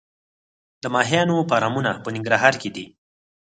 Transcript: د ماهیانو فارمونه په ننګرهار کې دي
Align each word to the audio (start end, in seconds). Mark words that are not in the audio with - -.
د 0.81 0.83
ماهیانو 0.93 1.47
فارمونه 1.49 1.91
په 2.03 2.09
ننګرهار 2.15 2.53
کې 2.61 2.69
دي 2.75 2.85